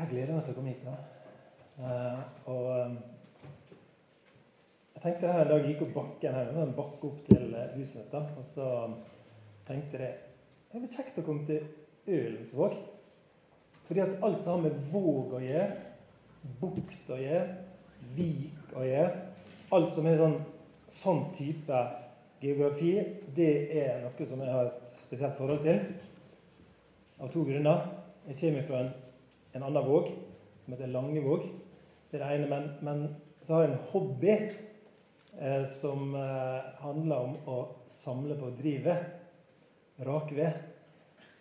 [0.00, 0.84] Jeg gleder meg til å komme hit.
[0.86, 0.94] Da.
[1.84, 2.92] Eh, og eh,
[4.94, 7.74] jeg tenkte her en dag jeg gikk opp bakken her, en bakke opp til eh,
[7.76, 8.68] huset da, Og så
[9.68, 10.16] tenkte jeg
[10.70, 11.66] det blir kjekt å komme til
[12.08, 12.76] Ølensvåg.
[13.88, 15.68] Fordi at alt som har med Våg å gjøre,
[16.62, 17.56] bukt å gjøre,
[18.16, 19.26] vik å gjøre
[19.74, 20.38] Alt som er sånn,
[20.90, 21.82] sånn type
[22.40, 22.94] geografi,
[23.36, 23.50] det
[23.82, 25.84] er noe som jeg har et spesielt forhold til.
[27.20, 27.84] Av to grunner.
[28.30, 28.90] Jeg kommer fra en
[29.52, 30.10] en annen våg
[30.64, 31.46] som heter Langevåg.
[32.10, 32.48] Det er det ene.
[32.50, 37.58] Men, men så har jeg en hobby eh, som eh, handler om å
[37.90, 39.06] samle på drivet.
[40.06, 40.66] Rakved.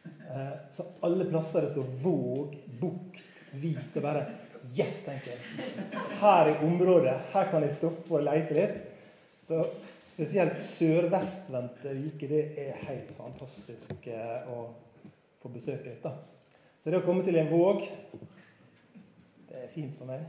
[0.05, 4.27] Eh, så alle plasser det står Våg, Bukt, Hvit og bare
[4.75, 5.85] Yes, tenker jeg.
[6.19, 7.15] Her i området.
[7.33, 8.75] Her kan jeg stoppe og leite litt.
[9.45, 9.63] Så
[10.09, 14.67] spesielt sørvestvendte viker, det er helt fantastisk eh, å
[15.41, 16.03] få besøke litt.
[16.03, 16.38] da.
[16.79, 17.81] Så det å komme til en våg,
[19.49, 20.23] det er fint for meg.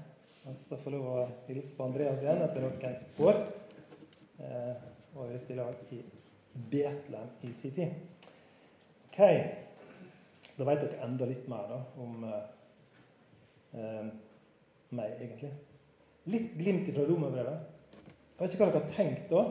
[0.48, 3.38] Og så få lov å hilse på Andreas igjen etter noen år.
[4.40, 4.72] Eh,
[5.14, 6.00] var litt i lag i
[6.72, 7.92] Betlehem i sin tid.
[9.10, 9.20] Ok.
[10.56, 12.42] Da vet dere enda litt mer da, om eh,
[13.78, 14.10] eh,
[14.96, 15.52] meg, egentlig.
[16.34, 17.70] Litt glimt fra romerbrevet.
[18.00, 19.44] Jeg vet ikke hva dere har tenkt da,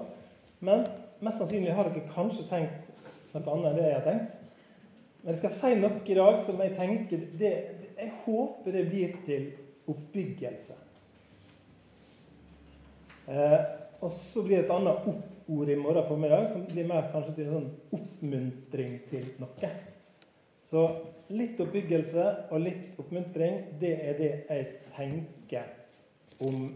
[0.67, 0.83] men
[1.23, 2.91] mest sannsynlig har dere kanskje tenkt
[3.31, 4.48] noe annet enn det jeg har tenkt.
[5.21, 7.55] Men jeg skal si noe i dag som jeg tenker det,
[7.99, 9.49] Jeg håper det blir til
[9.91, 10.77] oppbyggelse.
[13.27, 13.59] Eh,
[13.99, 17.49] og så blir det et annet oppord i morgen formiddag som blir mer kanskje til
[17.49, 19.71] en sånn oppmuntring til noe.
[20.63, 20.85] Så
[21.35, 25.67] litt oppbyggelse og litt oppmuntring, det er det jeg tenker
[26.45, 26.69] om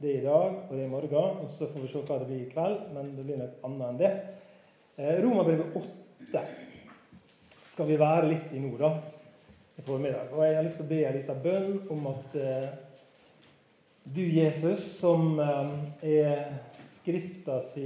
[0.00, 1.42] det i dag og det i morgen.
[1.44, 3.90] Og så får vi se hva det blir i kveld, men det blir noe annet
[3.90, 4.14] enn det.
[4.96, 5.76] Eh, Romerbrevet
[6.32, 6.46] 8
[7.76, 8.88] skal vi være litt i nå, da,
[9.76, 10.30] i formiddag.
[10.32, 12.70] Og jeg har lyst til å be en liten bønn om at eh,
[14.00, 15.74] du, Jesus, som eh,
[16.08, 17.84] er Skrifta si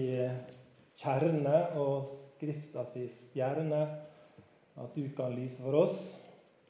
[1.02, 3.82] kjerne og Skrifta si stjerne,
[4.78, 6.00] at du kan lyse for oss,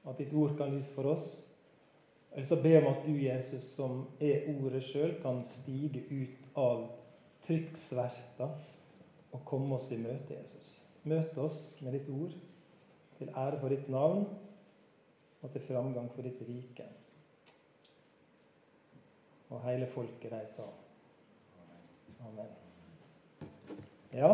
[0.08, 1.28] at ditt ord kan lyse for oss.
[2.30, 5.44] Jeg har lyst til å be om at du, Jesus, som er ordet sjøl, kan
[5.44, 6.86] stige ut av
[7.44, 8.48] trykksverta
[9.28, 10.78] og komme oss i møte, Jesus.
[11.04, 12.46] Møte oss med ditt ord
[13.20, 14.24] til ære for ditt navn
[15.40, 16.86] og til framgang for ditt rike.
[19.50, 20.68] Og hele folket, sa
[22.20, 22.48] Amen.
[24.12, 24.30] Ja,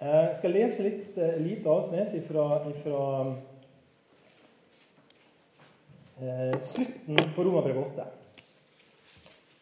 [0.00, 3.02] jeg skal lese litt uh, lite avsnitt ifra, ifra
[6.20, 8.06] uh, slutten på Romerbrevet 8.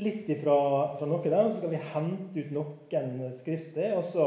[0.02, 0.56] Litt ifra,
[0.98, 3.94] fra noe der, og så skal vi hente ut noen skriftsted.
[3.96, 4.26] og så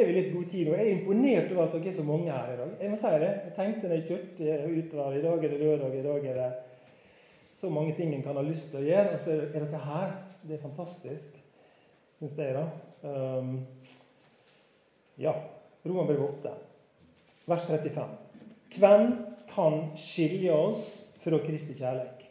[0.00, 0.76] har vi litt god tid nå.
[0.78, 2.70] Jeg er imponert over at dere er så mange her i dag.
[2.80, 3.32] Jeg må si det.
[3.44, 6.50] Jeg tenkte da jeg kjørte utover I dag er det lørdag, i dag er det
[7.52, 9.12] så mange ting en kan ha lyst til å gjøre.
[9.12, 10.14] Og så er dere her.
[10.42, 11.36] Det er fantastisk,
[12.18, 12.64] syns jeg, da.
[13.04, 13.52] Um,
[15.20, 15.36] ja.
[15.82, 16.50] Romerbrev 8,
[17.50, 18.10] vers 35.
[18.78, 19.08] Hvem
[19.50, 20.84] kan skilje oss
[21.20, 22.28] fra Kristi kjærlighet?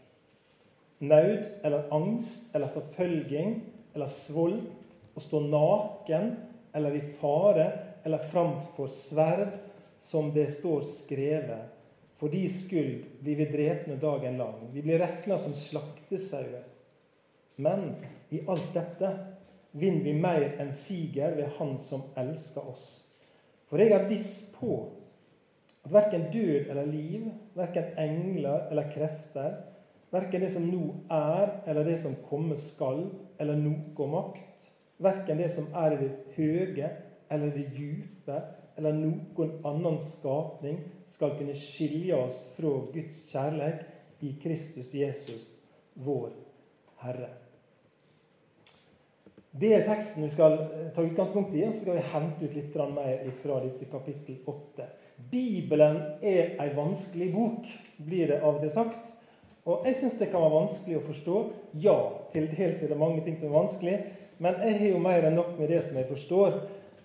[1.02, 3.58] Naud eller angst eller forfølging
[3.94, 6.30] eller svolt, å stå naken
[6.74, 7.68] eller i fare
[8.04, 9.60] eller framfor sverd,
[9.98, 11.70] som det står skrevet.
[12.18, 14.70] For de skyld blir vi drepne dagen lang.
[14.74, 16.64] Vi blir regna som slaktesauer.
[17.56, 17.96] Men
[18.30, 19.12] i alt dette
[19.72, 22.88] vinner vi mer enn siger ved Han som elsker oss.
[23.70, 24.78] For jeg er viss på
[25.82, 29.58] at verken død eller liv, verken engler eller krefter,
[30.12, 33.06] verken det som nå er, eller det som komme skal,
[33.40, 34.51] eller noe makt,
[35.02, 36.90] Verken det som er i det høye
[37.32, 38.38] eller det dype
[38.78, 40.80] eller noen annen skapning
[41.10, 45.56] skal kunne skilje oss fra Guds kjærlighet i Kristus Jesus,
[45.94, 46.32] vår
[47.02, 47.32] Herre.
[49.52, 52.54] Det er teksten vi skal eh, ta utgangspunkt i, og så skal vi hente ut
[52.56, 54.86] litt mer fra dette kapittel 8.
[55.32, 57.68] Bibelen er ei vanskelig bok,
[58.00, 59.12] blir det av og til sagt.
[59.68, 61.42] Og jeg syns det kan være vanskelig å forstå.
[61.84, 61.98] Ja,
[62.32, 63.98] til dels er det mange ting som er vanskelig.
[64.42, 66.56] Men jeg har jo mer enn nok med det som jeg forstår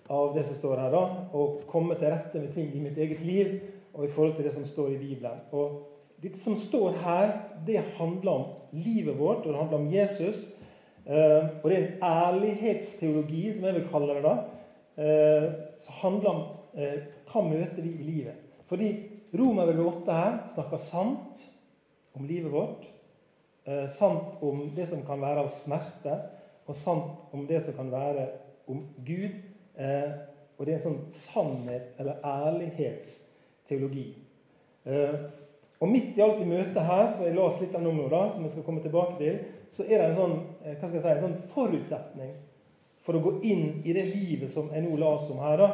[0.09, 1.03] av det som står her, da,
[1.37, 3.51] og komme til rette med ting i mitt eget liv
[3.93, 5.43] og i forhold til det som står i Bibelen.
[5.53, 5.83] Og
[6.23, 7.33] det som står her,
[7.67, 10.47] det handler om livet vårt, og det handler om Jesus.
[11.05, 14.33] Eh, og det er en ærlighetsteologi, som jeg vil kalle det, da,
[14.97, 15.45] eh,
[15.83, 16.41] som handler om
[16.73, 16.95] eh,
[17.29, 18.41] hva møter vi i livet.
[18.65, 18.89] Fordi
[19.37, 21.43] Romerbrevet 8 her snakker sant
[22.17, 22.87] om livet vårt.
[23.91, 26.13] Sant om det som kan være av smerte
[26.67, 28.27] og sant om det som kan være
[28.67, 29.39] om Gud.
[29.79, 30.11] Eh,
[30.57, 34.07] og det er en sånn sannhet- eller ærlighetsteologi.
[34.85, 35.19] Eh,
[35.77, 38.23] Og midt i alt i møtet her, som jeg la oss litt av nå, da,
[38.33, 39.35] som jeg skal komme tilbake til,
[39.69, 42.31] så er det en sånn, eh, hva skal jeg si, en sånn forutsetning
[43.05, 45.57] for å gå inn i det livet som jeg nå la oss om her.
[45.61, 45.67] da.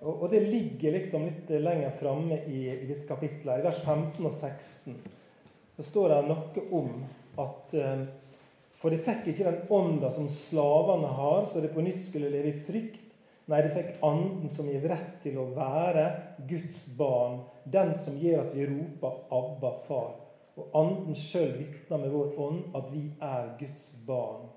[0.00, 3.60] Og, det ligger liksom litt lenger framme i, i dette kapitlet.
[3.60, 4.96] I vers 15 og 16
[5.76, 7.04] så står det noe om
[7.44, 8.06] at eh,
[8.80, 12.54] For de fikk ikke den ånda som slavene har, så de på nytt skulle leve
[12.54, 13.10] i frykt.
[13.50, 16.04] Nei, de fikk anden som gir rett til å være
[16.48, 17.40] Guds barn.
[17.68, 20.18] Den som gjør at vi roper 'Abba, far'.
[20.56, 24.48] Og anden sjøl vitner med vår ånd at vi er Guds barn.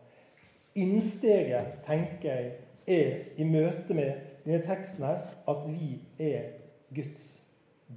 [0.76, 2.52] Innsteget, tenker jeg,
[2.88, 4.14] er i møte med
[4.46, 6.50] denne teksten her at vi er
[6.96, 7.42] Guds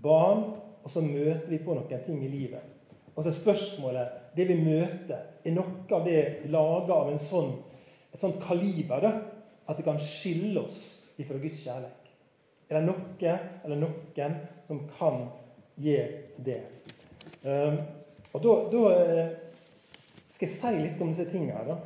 [0.02, 0.54] barn.
[0.84, 2.62] Og så møter vi på noen ting i livet.
[3.16, 7.52] Og så er spørsmålet Det vi møter, er noe av det laga av en sånn,
[8.12, 9.12] et sånt kaliber da,
[9.66, 10.80] at det kan skille oss
[11.20, 12.12] ifra Guds kjærlighet.
[12.66, 13.34] Er det noe
[13.64, 15.28] eller noen som kan
[15.78, 15.98] gi
[16.42, 16.60] det?
[17.46, 17.78] Um,
[18.34, 19.28] og da, eh,
[20.28, 21.76] skal jeg si litt om disse tingene.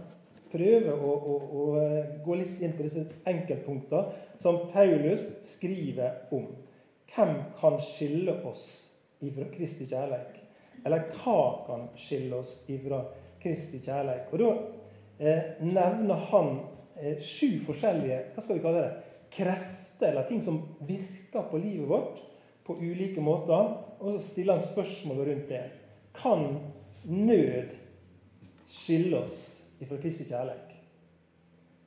[0.51, 6.49] Prøve å, å, å, eh, gå litt inn på disse enkeltpunktene som Paulus skriver om.
[7.13, 8.65] Hvem kan skille oss
[9.23, 10.41] ifra Kristi kjærlighet?
[10.83, 13.05] Eller hva kan skille oss ifra
[13.41, 14.29] Kristi kjærleik.
[14.33, 14.51] Og da
[15.19, 16.55] eh, nevner han
[17.01, 21.89] Eh, sju forskjellige hva skal vi kalle det, krefter eller ting som virker på livet
[21.89, 22.21] vårt
[22.67, 23.77] på ulike måter.
[24.01, 25.63] Og så stiller han spørsmål rundt det.
[26.17, 26.59] Kan
[27.05, 27.73] nød
[28.69, 29.39] skille oss
[29.81, 30.75] ifra Kristi kjærleik?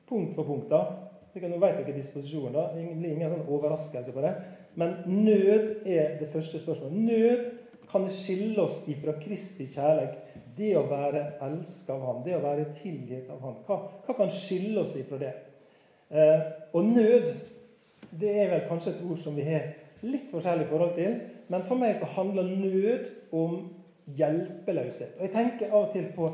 [0.10, 0.70] Punkt for punkt.
[0.70, 0.84] da.
[1.34, 2.54] Nå vet dere disposisjonen.
[2.54, 2.68] da.
[2.74, 4.34] Det blir ingen sånn overraskelse på det.
[4.76, 6.94] Men nød er det første spørsmålet.
[6.94, 7.46] Nød
[7.94, 12.68] kan skille oss ifra Kristi kjærlighet det å være elsket av Han, det å være
[12.82, 13.58] tilgitt av Han.
[13.68, 15.34] hva, hva kan skille oss ifra det?
[16.14, 16.42] Eh,
[16.74, 17.32] og nød
[18.20, 19.72] det er vel kanskje et ord som vi har
[20.06, 21.16] litt forskjellig forhold til.
[21.50, 23.56] Men for meg så handler nød om
[24.18, 25.16] hjelpeløshet.
[25.18, 26.30] Og jeg tenker av og til på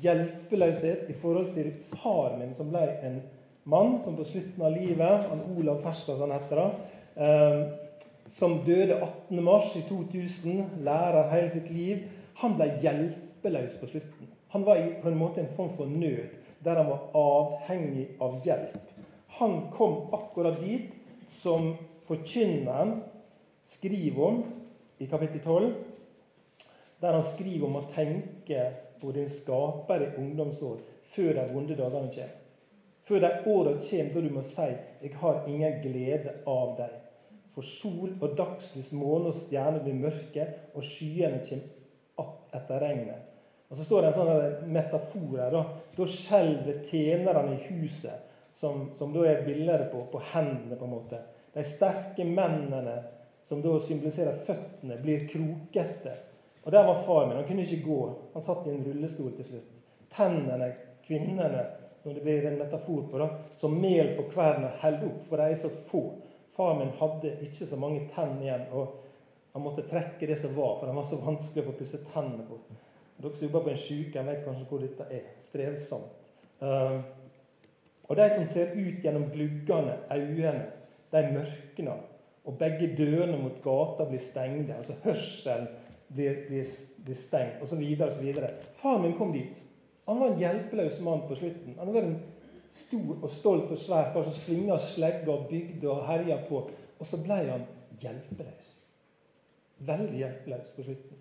[0.00, 3.20] hjelpeløshet i forhold til far min, som ble en
[3.70, 6.68] mann som på slutten av livet han Olav Ferstad, han heter da,
[7.26, 7.62] eh,
[8.30, 9.42] som døde 18.
[9.44, 12.04] mars i 2000, lærer hele sitt liv.
[12.38, 14.28] Han ble hjelpeløs på slutten.
[14.54, 16.30] Han var i på en måte en form for nød,
[16.64, 18.78] der han var avhengig av hjelp.
[19.40, 20.94] Han kom akkurat dit
[21.26, 21.72] som
[22.06, 23.00] forkynneren
[23.66, 24.40] skriver om
[24.98, 25.74] i kapittel 12,
[27.00, 28.64] der han skriver om å tenke
[29.00, 30.80] på din skaper i ungdomsår
[31.14, 32.34] før de vonde dagene kommer.
[33.02, 34.70] Før de åra kommer da du må si
[35.02, 37.09] 'Jeg har ingen glede av deg'.
[37.50, 43.26] For sol og dagslys, måne og stjerner blir mørke, og skyene kommer opp etter regnet.
[43.70, 45.54] Og Så står det en sånn metafor her.
[45.54, 45.62] Da,
[45.94, 50.78] da skjelver tjenerne i huset, som, som, da er et bilde på, på hendene.
[50.78, 51.20] på en måte.
[51.54, 52.96] De sterke mennene,
[53.42, 56.16] som da symboliserer føttene, blir krokete.
[56.64, 57.38] Og der var far min.
[57.38, 58.00] Han kunne ikke gå.
[58.34, 59.70] Han satt i en rullestol til slutt.
[60.10, 60.72] Tennene,
[61.06, 61.62] kvinnene,
[62.02, 65.52] som det blir en metafor på, da, som mel på kverna holder opp, for de
[65.52, 66.02] er så få.
[66.60, 68.98] Far min hadde ikke så mange tenn igjen, og
[69.54, 72.44] han måtte trekke det som var, for han var så vanskelig å få pusset tennene
[72.44, 72.58] på.
[73.16, 75.30] Dere som jobber på en sykehjem, vet kanskje hvor dette er.
[75.40, 76.28] Strevsomt.
[76.60, 77.00] Uh,
[78.10, 80.66] og de som ser ut gjennom gluggene øynene,
[81.14, 82.02] de mørkner.
[82.44, 84.76] Og begge dørene mot gata blir stengte.
[84.76, 85.64] Altså hørselen
[86.12, 86.74] blir, blir,
[87.06, 87.80] blir stengt, osv.
[88.04, 88.28] osv.
[88.82, 89.64] Faren min kom dit.
[90.10, 91.80] Han var en hjelpeløs mann på slutten.
[91.80, 92.18] Han var en
[92.70, 96.62] stor og stolt og svær kar som svinga slegga og bygde og herja på.
[97.00, 97.66] Og så ble han
[98.00, 98.76] hjelpeløs.
[99.88, 101.20] Veldig hjelpeløs på slutten.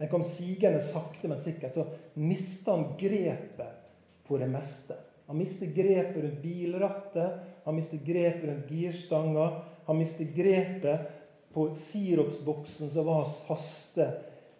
[0.00, 1.76] Den kom sigende sakte, men sikkert.
[1.76, 1.86] Så
[2.18, 3.82] mista han grepet
[4.26, 4.96] på det meste.
[5.28, 9.46] Han mistet grepet rundt bilrattet, han mistet grepet rundt girstanga.
[9.86, 11.06] Han mistet grepet
[11.54, 14.08] på sirupsboksen som var hans faste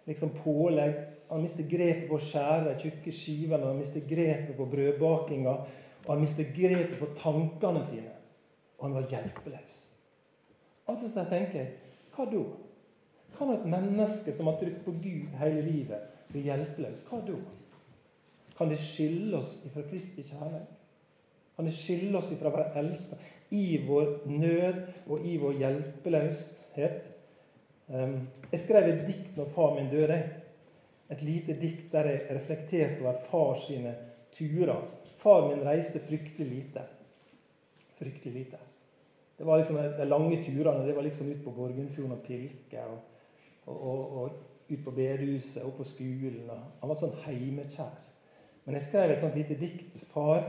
[0.07, 0.95] liksom, pålegg.
[1.29, 5.55] Han mistet grepet på å skjære tjukke skivene, han mistet grepet på brødbakinga.
[6.03, 8.11] Og han mistet grepet på tankene sine.
[8.77, 9.79] Og han var hjelpeløs.
[10.87, 11.73] Av og til tenker jeg
[12.13, 12.43] hva da?
[13.33, 17.01] Kan et menneske som har trykt på Gud hele livet, bli hjelpeløs?
[17.07, 17.37] Hva da?
[18.57, 20.69] Kan det skille oss ifra Kristi kjærlighet?
[21.55, 23.17] Kan det skille oss ifra å være elska
[23.53, 27.09] i vår nød og i vår hjelpeløshet?
[27.93, 28.19] Ehm,
[28.51, 30.19] jeg skrev et dikt når far min døde.
[31.13, 33.95] Et lite dikt der jeg reflekterte over far sine
[34.33, 34.81] turer.
[35.23, 36.83] Far min reiste fryktelig lite.
[37.95, 38.59] Fryktelig lite.
[39.37, 42.83] Det var liksom De lange turene det var liksom ut på Borgundfjorden og Pilke.
[42.83, 43.01] og
[43.65, 44.29] og, og, og
[44.69, 46.49] ut på bedehuset og på skolen.
[46.81, 48.09] Han var sånn heimekjær.
[48.63, 49.99] Men jeg skrev et sånt lite dikt.
[50.11, 50.45] Far,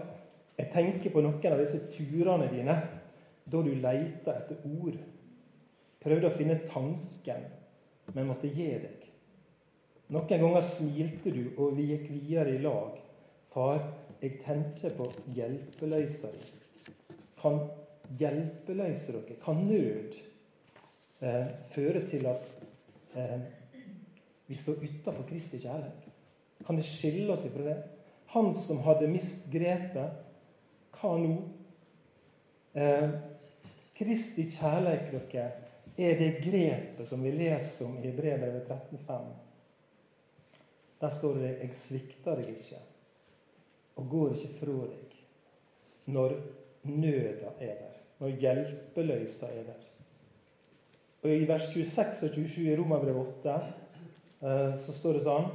[0.58, 2.76] jeg tenker på noen av disse turene dine
[3.44, 4.98] da du leita etter ord.
[6.04, 7.46] Prøvde å finne tanken,
[8.12, 9.08] men måtte gi deg.
[10.14, 12.98] Noen ganger smilte du, og vi gikk videre i lag.
[13.50, 13.80] Far,
[14.24, 16.52] jeg tenker på hjelpeløsere.
[17.40, 17.58] Kan
[18.18, 19.36] hjelpeløse dere?
[19.42, 20.16] Kan nød
[21.20, 22.46] eh, føre til at
[23.16, 23.36] eh,
[24.46, 26.08] vi står utafor Kristi kjærlighet?
[26.64, 27.76] Kan det skille oss ifra det?
[28.32, 30.16] Han som hadde mist grepet,
[30.94, 31.34] hva nå?
[32.74, 33.12] Eh,
[33.94, 35.50] Kristi kjærlighet, dere,
[35.94, 39.28] er det grepet som vi leser om i Hebrevet 13,5.
[41.00, 42.80] Der står det 'Jeg svikter deg ikke
[43.94, 45.04] og går ikke fra deg'
[46.06, 46.34] når
[46.84, 49.84] nøda er der, når hjelpeløysa er der.
[51.24, 55.46] Og I vers 26 og 27 i Romerbrevet 8 eh, så står det sånn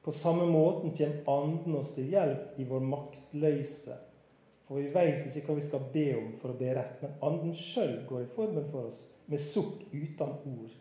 [0.00, 3.96] På samme måten kommer Anden oss til hjelp i vår maktløse.
[4.64, 7.56] For vi veit ikke hva vi skal be om for å be rett, men Anden
[7.58, 10.76] sjøl går i formen for oss med sukk uten ord.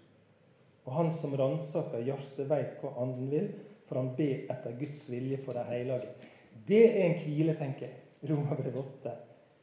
[0.86, 3.50] Og Han som ransaker hjertet, veit hva Anden vil,
[3.89, 6.13] for han ber etter Guds vilje for de hellige.
[6.70, 8.02] Det er en hvile, tenker jeg.
[8.30, 9.14] Romerbrevet 8.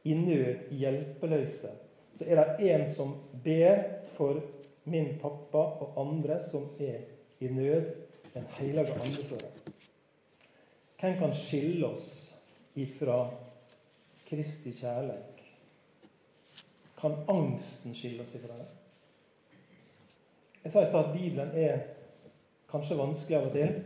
[0.03, 1.71] I nød, hjelpeløse.
[2.13, 3.83] Så er det en som ber
[4.15, 4.41] for
[4.83, 7.05] min pappa og andre som er
[7.39, 7.93] i nød.
[8.33, 9.73] Den hellige ande for det.
[10.99, 12.33] Hvem kan skille oss
[12.75, 13.21] ifra
[14.27, 15.43] Kristi kjærlighet?
[16.97, 18.67] Kan angsten skille oss ifra det?
[20.63, 21.85] Jeg sa i stad at Bibelen er
[22.69, 23.77] kanskje vanskelig av og til,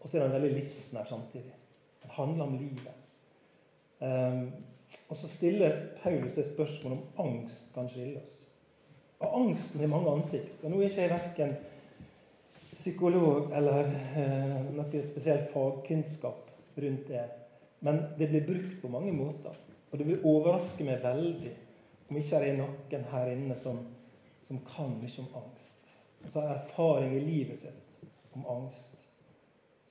[0.00, 1.59] og så er den veldig livsnær samtidig.
[2.16, 2.96] Handler om livet.
[4.00, 4.50] Um,
[5.08, 8.38] og så stiller Paulus det spørsmålet om angst kan skille oss.
[9.20, 10.64] Og angsten har mange ansikt.
[10.64, 11.54] Og nå er ikke jeg verken
[12.70, 16.50] psykolog eller eh, noe spesiell fagkunnskap
[16.80, 17.26] rundt det.
[17.84, 19.56] Men det blir brukt på mange måter.
[19.90, 21.52] Og det vil overraske meg veldig
[22.10, 23.82] om ikke det er noen her inne som
[24.50, 25.92] som kan mye om angst.
[26.24, 28.00] Og så har erfaring i livet sitt
[28.34, 29.04] om angst.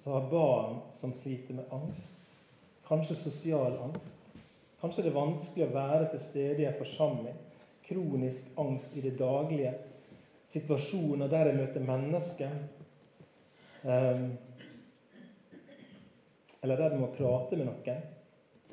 [0.03, 2.35] Som har barn som sliter med angst.
[2.87, 4.15] Kanskje sosial angst.
[4.81, 7.35] Kanskje det er vanskelig å være til stede i en forsamling.
[7.83, 9.73] Kronisk angst i det daglige.
[10.47, 12.55] Situasjoner der jeg møter mennesker.
[13.83, 14.23] Um,
[16.63, 18.01] eller der du må prate med noen.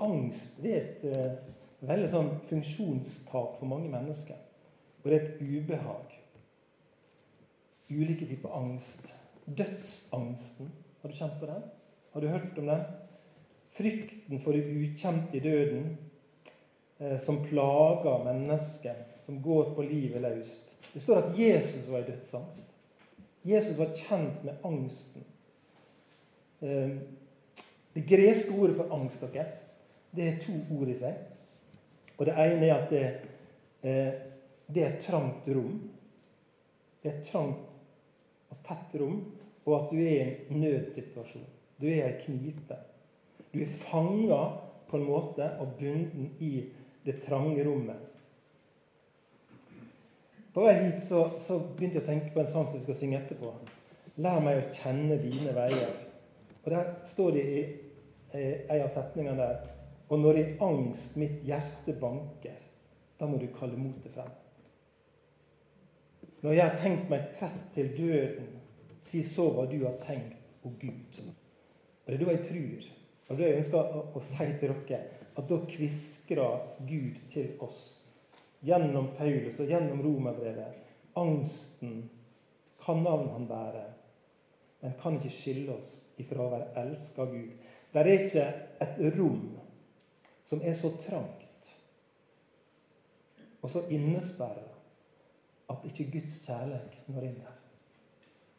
[0.07, 1.53] Angst det er et uh,
[1.91, 4.39] veldig sånn funksjonstap for mange mennesker.
[5.03, 6.19] Og det er et ubehag.
[7.91, 9.17] Ulike typer angst.
[9.47, 10.71] Dødsangsten.
[11.07, 11.63] Har du kjent på den?
[12.13, 12.81] Har du hørt om den?
[13.71, 15.85] Frykten for det ukjente i døden,
[16.99, 20.75] eh, som plager mennesket, som går på livet løst.
[20.93, 22.75] Det står at Jesus var i dødsangst.
[23.45, 25.25] Jesus var kjent med angsten.
[26.61, 26.99] Eh,
[27.95, 29.47] det greske ordet for angst dere,
[30.11, 31.15] det er to ord i seg.
[32.19, 33.07] Og Det ene er at det,
[33.83, 34.13] eh,
[34.75, 35.91] det er et trangt rom.
[37.03, 37.63] Det er et trangt
[38.51, 39.37] og tett rom,
[39.67, 41.47] og at du er i en nødsituasjon.
[41.81, 42.79] Du er i ei knipe.
[43.53, 44.43] Du er fanga
[44.89, 46.53] på en måte og bundet i
[47.07, 48.03] det trange rommet.
[50.55, 52.97] På vei hit så, så, begynte jeg å tenke på en sang som vi skal
[52.97, 53.51] synge etterpå.
[54.17, 55.99] 'Lær meg å kjenne dine veier'.
[56.65, 57.59] Og Der står det i
[58.33, 59.73] en av setningene der
[60.09, 62.59] Og når i angst mitt hjerte banker,
[63.19, 64.31] da må du kalle motet frem.
[66.43, 68.56] Når jeg har tenkt meg trett til døden,
[69.03, 71.21] si så hva du har tenkt, om Gud.
[71.23, 72.87] Og Det er da jeg tror,
[73.29, 75.01] og det jeg ønsker å, å si til dere,
[75.37, 77.81] at da kviskrer Gud til oss
[78.67, 80.83] gjennom Paulus og gjennom romerbrevet.
[81.17, 82.01] Angsten
[82.83, 83.93] hva navn han bærer.
[84.83, 87.53] Den kan ikke skille oss ifra å være elska av Gud.
[87.93, 88.47] Det er ikke
[88.85, 89.47] et rom
[90.47, 91.47] som er så trangt
[93.67, 94.67] og så innesperra
[95.73, 97.56] at ikke Guds kjærlighet når inn der.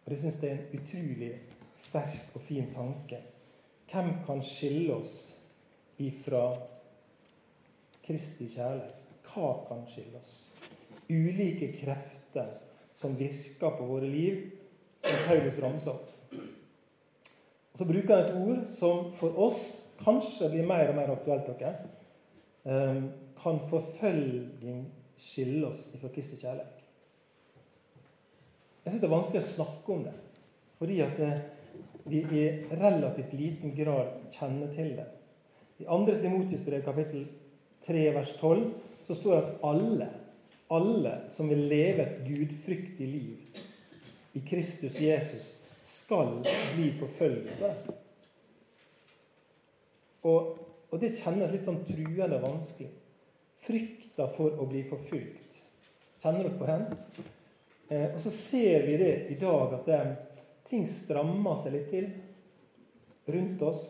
[0.08, 1.34] Og Det syns jeg er en utrolig
[1.76, 3.18] sterk og fin tanke.
[3.92, 5.18] Hvem kan skille oss
[6.00, 6.46] ifra
[8.06, 9.02] Kristi kjærlighet?
[9.28, 10.48] Hva kan skille oss?
[11.12, 12.54] Ulike krefter
[12.96, 14.40] som virker på våre liv,
[15.04, 16.16] som Paulus ramser opp.
[16.32, 19.68] Og Så bruker han et ord som for oss
[20.00, 21.52] kanskje blir mer og mer aktuelt.
[21.60, 21.76] dere.
[22.64, 23.12] Ehm,
[23.44, 24.88] kan forfølging
[25.18, 26.77] skille oss ifra Kristi kjærlighet?
[28.88, 30.12] Jeg syns det er vanskelig å snakke om det,
[30.80, 31.32] fordi at det,
[32.08, 35.08] vi i relativt liten grad kjenner til det.
[35.84, 36.16] I 2.
[36.22, 37.26] Timotius brev kapittel
[37.84, 38.64] 3 vers 12
[39.10, 40.08] så står det at alle,
[40.72, 43.60] alle som vil leve et gudfryktig liv
[44.40, 45.52] i Kristus Jesus,
[45.84, 47.92] skal bli forfølget.
[50.32, 50.54] Og,
[50.88, 52.94] og det kjennes litt sånn truende vanskelig.
[53.68, 55.66] Frykta for å bli forfulgt.
[56.24, 57.34] Kjenner dere på den?
[57.90, 60.02] Eh, og så ser vi det i dag at det,
[60.68, 62.10] ting strammer seg litt til
[63.32, 63.84] rundt oss.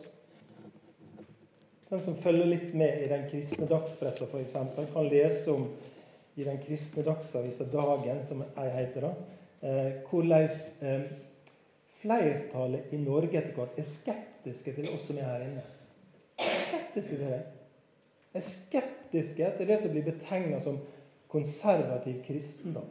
[1.88, 4.56] Den som følger litt med i den kristne dagspressa, f.eks.,
[4.92, 5.70] kan lese om
[6.38, 9.14] i den kristne dagsavisa Dagen, som jeg heter, da,
[9.66, 10.44] eh, hvordan
[10.86, 11.08] eh,
[11.98, 15.64] flertallet i Norge etter hvert er skeptiske til oss som er her inne.
[16.38, 17.40] Skeptiske til det.
[18.36, 20.78] Er skeptiske til det som blir betegna som
[21.32, 22.86] konservativ kristendom.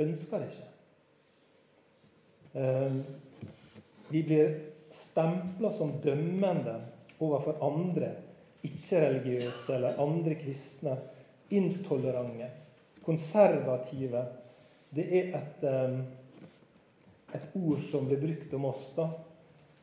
[0.00, 0.68] Ønsker det ikke.
[2.52, 3.02] Ehm,
[4.08, 4.54] vi blir
[4.90, 6.76] stempla som dømmende
[7.20, 8.14] overfor andre
[8.66, 10.96] ikke-religiøse eller andre kristne.
[11.50, 12.46] Intolerante,
[13.04, 14.24] konservative.
[14.94, 16.02] Det er et, ehm,
[17.34, 18.92] et ord som blir brukt om oss.
[18.96, 19.08] da.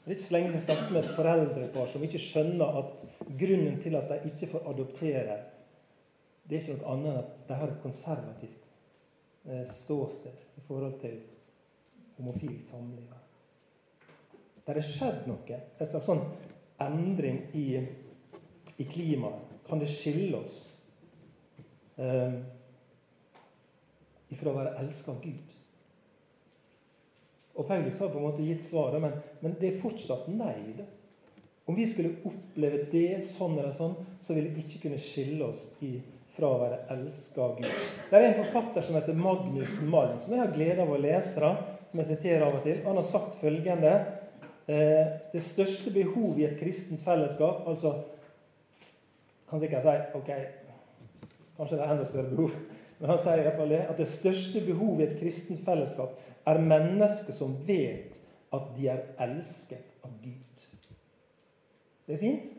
[0.03, 3.01] Det er ikke så lenge siden jeg snakket med et foreldrepar som ikke skjønner at
[3.39, 5.38] grunnen til at de ikke får adoptere,
[6.47, 8.66] det er ikke noe annet enn at de har et konservativt
[9.69, 11.21] ståsted i forhold til
[12.17, 13.07] homofilt samliv.
[14.65, 16.23] Det er skjedd noe, en slags sånn
[16.83, 17.67] endring i,
[18.77, 19.55] i klimaet.
[19.67, 20.57] Kan det skille oss
[21.99, 22.35] eh,
[24.31, 25.55] ifra å være elska av Gud?
[27.57, 30.75] Og Paulus har på en måte gitt svaret, men, men det er fortsatt nei.
[30.77, 30.85] det.
[31.67, 35.71] Om vi skulle oppleve det sånn eller sånn, så ville det ikke kunne skille oss
[35.83, 35.97] i,
[36.38, 37.70] fra å være elska av Gud.
[38.12, 41.41] Det er en forfatter som heter Magnus Malm, som jeg har glede av å lese,
[41.41, 42.84] da, som jeg siterer av og til.
[42.86, 43.94] Han har sagt følgende
[44.70, 47.96] eh, Det største behov i et kristent fellesskap altså
[49.48, 50.32] Kan sikkert si ok,
[51.56, 52.56] kanskje det er enda større behov,
[52.98, 56.17] men han sier i hvert fall det, at det største behov i et kristent fellesskap
[56.51, 58.20] er mennesker som vet
[58.51, 60.67] at de er elsket av Gud.
[62.08, 62.51] Det er fint.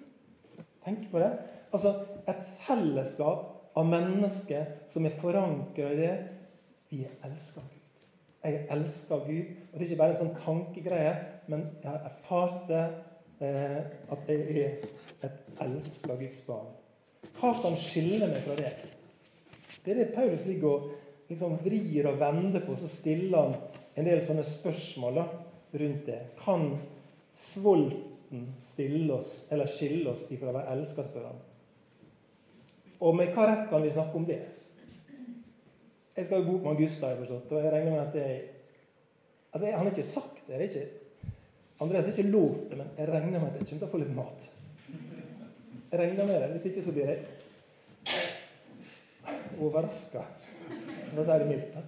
[0.85, 1.29] Tenk på det.
[1.77, 1.93] Altså
[2.29, 6.15] et fellesskap av mennesker som er forankra i det.
[6.91, 8.07] Vi er elska Gud.
[8.45, 9.53] Jeg elsker Gud.
[9.71, 11.15] Og det er ikke bare en sånn tankegreie,
[11.51, 12.85] men jeg har erfart det,
[13.45, 13.81] eh,
[14.15, 16.71] at jeg er et elsket Guds barn.
[17.39, 18.73] Hva kan skille meg fra det?
[19.85, 20.89] Det er det Paulus ligger og
[21.31, 23.55] liksom vrir og vender på, så stiller han
[23.99, 25.27] en del sånne spørsmål da,
[25.79, 26.19] rundt det.
[26.41, 26.71] Kan
[27.37, 31.45] svolten stille oss, eller skille oss ifra å være elska, spør han.
[32.99, 34.39] Og med hva rett kan vi snakke om det?
[36.19, 38.39] Jeg skal jo bo på Augusta, jeg forstått, og jeg regner med at jeg,
[39.49, 40.59] Altså, Han har ikke sagt det.
[40.59, 40.87] det er ikke,
[41.81, 44.01] Andreas har ikke lovt det, men jeg regner med at jeg kommer til å få
[44.03, 44.49] litt mat.
[45.91, 46.49] Jeg regner med det.
[46.53, 47.19] Hvis ikke så blir jeg
[49.59, 50.25] overraska.
[51.13, 51.79] For å si det mildt.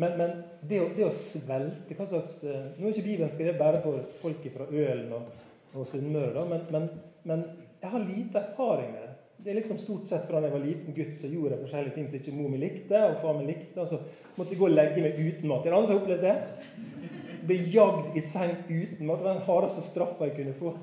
[0.00, 3.58] Men, men det, å, det, å, svelte hva slags, eh, Nå er ikke Bibelen skrevet
[3.58, 5.32] bare for folk fra Ølen og,
[5.74, 6.86] og Sunnmøre, men, men,
[7.28, 7.42] men,
[7.80, 9.09] jeg har lite erfaring med det.
[9.40, 11.94] Det er liksom Stort sett fra da jeg var liten gutt, så gjorde jeg forskjellige
[11.96, 14.00] ting som ikke mor mi likte, og far min likte, og så
[14.36, 15.64] måtte jeg gå og legge meg uten mat.
[15.64, 17.38] Er det andre som har opplevd det?
[17.48, 19.22] Bli jagd i seng uten mat.
[19.22, 20.74] Det var den hardeste straffa jeg kunne få.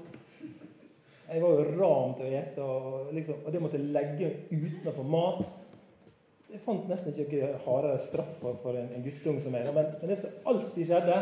[1.28, 4.90] Jeg var jo ram til å ete, og, liksom, og det måtte jeg legge uten
[4.90, 5.56] å få mat.
[6.48, 9.68] Jeg fant nesten ikke hardere straff for en, en guttunge som meg.
[9.76, 11.18] Men, men, det som alltid skjedde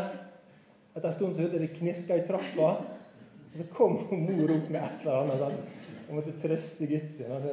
[0.96, 2.68] Etter en stund så hørte jeg det knirka i trappa.
[3.50, 5.75] Og så kom mor opp med et eller annet.
[6.06, 7.32] Hun måtte trøste gutten sin.
[7.32, 7.48] Altså,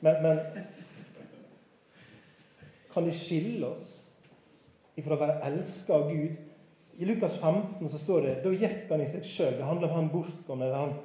[0.00, 0.40] men, men,
[2.92, 3.92] kan det skille oss
[5.00, 6.40] ifra å være elska av Gud?
[7.00, 9.54] I Lukas 15 så står det da gikk han i seg sjøl.
[9.56, 10.66] Det handler om han bortgående.
[10.66, 10.96] eller han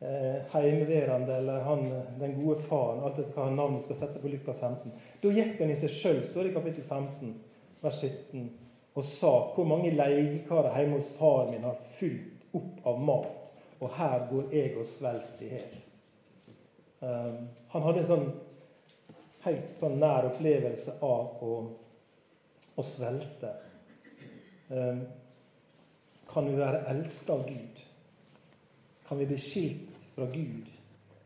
[0.00, 1.84] eh, heimeværende eller han,
[2.20, 4.94] den gode faren, alt etter hva navn skal sette på Lukas 15.
[5.22, 7.34] Da gikk han i seg sjøl, står det i kapittel 15,
[7.82, 8.48] vers 17,
[8.98, 13.92] og sa hvor mange leiekarer hjemme hos far min har fylt opp av mat, og
[13.94, 15.76] her går jeg og svelter i hjel.
[16.98, 18.28] Um, han hadde en sånn
[19.44, 21.52] helt sånn nær opplevelse av å,
[22.74, 23.52] å svelte.
[24.68, 25.04] Um,
[26.28, 27.84] kan vi være elska av Gud?
[29.08, 30.68] Kan vi bli skilt fra Gud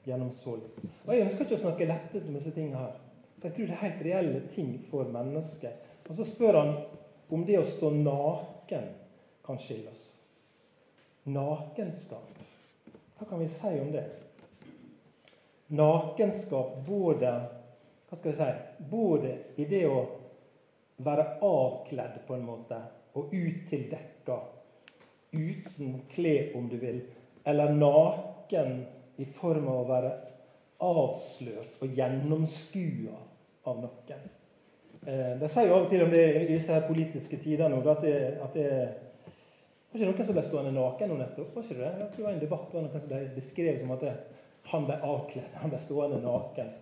[0.07, 0.31] gjennom?
[0.31, 2.99] Og Jeg ønsker ikke å snakke lettet om disse tingene her.
[3.39, 5.89] For jeg tror det er helt reelle ting for mennesket.
[6.07, 6.75] Og så spør han
[7.33, 8.91] om det å stå naken
[9.43, 10.13] kan skille oss.
[11.25, 12.33] Nakenskap.
[13.19, 14.05] Hva kan vi si om det?
[15.67, 17.33] Nakenskap både
[18.13, 18.49] hva skal vi si,
[18.91, 20.01] både i det å
[21.01, 22.81] være avkledd på en måte
[23.17, 24.37] og utildekka
[25.33, 27.01] uten klær, om du vil,
[27.49, 28.83] eller naken
[29.17, 30.13] i form av å være
[30.85, 33.17] avslørt og gjennomskua
[33.71, 34.29] av noen.
[35.07, 38.05] Eh, de sier jo av og til om det i disse politiske politiske nå, at
[38.05, 38.69] det, at det
[39.93, 41.55] var ikke noen som ble stående naken nå nettopp?
[41.55, 41.91] var ikke det?
[42.01, 44.07] Jeg tror det var en debatt var noen som ble beskrevet som at
[44.73, 45.59] han ble avkledd.
[45.61, 46.73] Han ble stående naken.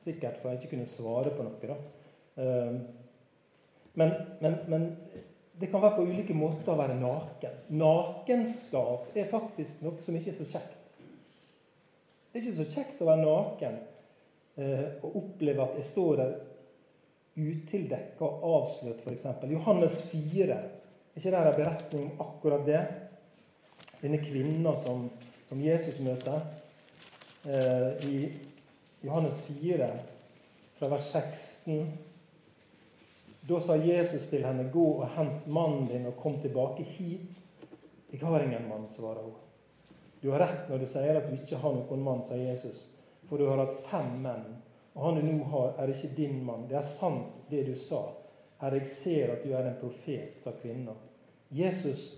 [0.00, 1.70] Sikkert for han ikke kunne svare på noe.
[1.70, 1.76] da.
[2.42, 2.78] Eh,
[3.96, 4.82] Men, men, men,
[5.56, 7.54] det kan være på ulike måter å være naken.
[7.80, 10.90] Nakenskap er faktisk noe som ikke er så kjekt.
[12.28, 13.78] Det er ikke så kjekt å være naken
[14.60, 16.34] eh, og oppleve at jeg står der
[17.36, 19.24] utildekka og avslørt, f.eks.
[19.48, 20.58] Johannes 4.
[21.16, 22.82] Ikke det en beretning om akkurat det?
[24.02, 25.08] Denne kvinna som,
[25.48, 26.42] som Jesus møter.
[27.48, 28.18] Eh, I
[29.00, 29.88] Johannes 4,
[30.76, 31.86] fra vers 16
[33.46, 37.46] da sa Jesus til henne, 'Gå og hent mannen din, og kom tilbake hit.'
[38.12, 39.34] 'Jeg har ingen mann', svarer hun.
[40.22, 42.86] 'Du har rett når du sier at du ikke har noen mann', sa Jesus.
[43.24, 44.56] 'For du har hatt fem menn,
[44.94, 48.25] og han du nå har, er ikke din mann.' 'Det er sant, det du sa.'
[48.66, 50.92] 'Herre, jeg ser at du er en profet', sa kvinna.
[51.54, 52.16] Jesus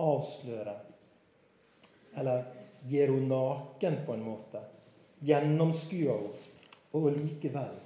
[0.00, 0.78] avslører,
[2.16, 2.46] eller
[2.88, 4.62] gjør henne naken på en måte.
[5.20, 6.46] Gjennomskuer henne.
[6.96, 7.76] Og likevel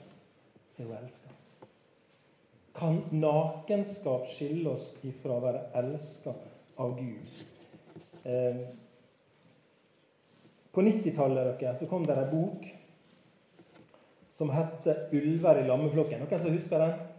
[0.71, 1.33] så er hun elska.
[2.75, 6.33] Kan nakenskap skille oss ifra å være elska
[6.81, 7.43] av Gud?
[8.25, 8.63] Eh,
[10.73, 12.65] på 90-tallet så kom det en bok
[14.31, 16.25] som heter 'Ulver i lammeflokken'.
[16.25, 17.14] Noen som husker den?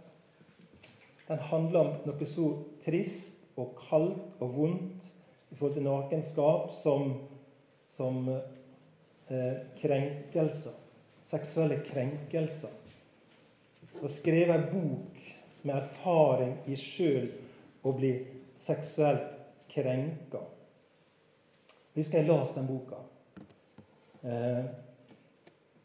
[1.27, 2.49] Den handler om noe så
[2.83, 5.07] trist og kaldt og vondt
[5.51, 7.13] i forhold til nakenskap som,
[7.89, 10.75] som eh, krenkelser.
[11.25, 12.73] Seksuelle krenkelser.
[14.01, 15.21] Og skrevet en bok
[15.65, 17.31] med erfaring i sjøl
[17.85, 18.11] å bli
[18.59, 19.33] seksuelt
[19.71, 20.43] krenka.
[21.95, 22.99] Jeg husker jeg las den boka
[24.27, 24.65] eh,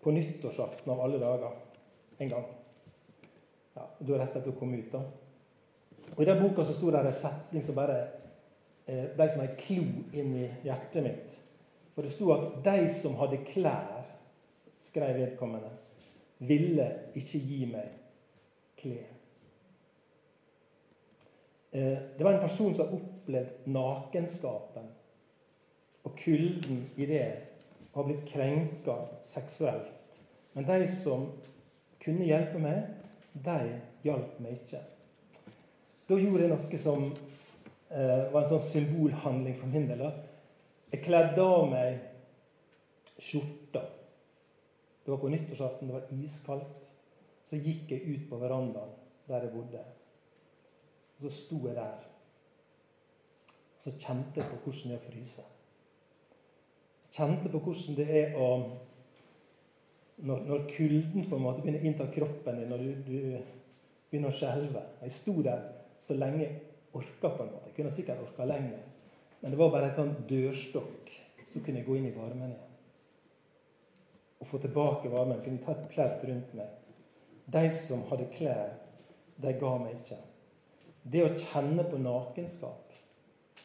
[0.02, 1.56] på nyttårsaften av alle dager
[2.20, 2.46] en gang.
[3.78, 4.92] Ja, Da rett etter hun kom ut.
[4.92, 5.04] da.
[6.20, 7.94] Og I den boka så sto det en setning som bare
[8.84, 9.84] eh, ble som en klo
[10.20, 11.38] inn i hjertet mitt.
[11.94, 14.10] For det sto at 'de som hadde klær',
[14.80, 15.70] skrev vedkommende,
[16.38, 17.96] 'ville ikke gi meg
[18.76, 19.16] klær'.
[21.72, 24.92] Eh, det var en person som har opplevd nakenskapen
[26.04, 27.32] og kulden i det
[27.92, 30.20] og har blitt krenka seksuelt.
[30.52, 31.30] Men de som
[32.04, 32.88] kunne hjelpe meg,
[33.32, 34.99] de hjalp meg ikke.
[36.10, 40.02] Da gjorde jeg noe som eh, var en sånn symbolhandling for min del.
[40.90, 42.00] Jeg kledde av meg
[43.20, 43.84] skjorta.
[45.04, 46.90] Det var på nyttårsaften, det var iskaldt.
[47.46, 48.90] Så gikk jeg ut på verandaen
[49.30, 49.86] der jeg bodde.
[51.14, 52.04] Og så sto jeg der.
[53.78, 55.48] Så kjente jeg på hvordan det er å fryse.
[57.06, 58.52] Jeg kjente på hvordan det er å
[60.20, 63.14] Når, når kulden på en måte begynner å innta kroppen din, når du, du
[64.10, 64.82] begynner å skjelve.
[65.00, 65.62] Jeg sto der
[66.00, 66.56] så lenge jeg
[66.96, 67.68] orka, på en måte.
[67.68, 68.82] Jeg kunne sikkert orka lenger.
[69.40, 71.12] Men det var bare et sånn dørstokk.
[71.50, 72.66] Så kunne jeg gå inn i varmen igjen.
[74.40, 75.42] Og få tilbake varmen.
[75.44, 76.76] Kunne ta et pledd rundt meg.
[77.50, 78.76] De som hadde klær,
[79.40, 80.20] de ga meg ikke.
[81.10, 82.92] Det å kjenne på nakenskap,